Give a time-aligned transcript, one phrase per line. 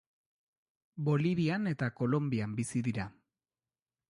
[1.09, 3.11] Bolivian eta Kolonbian bizi dira.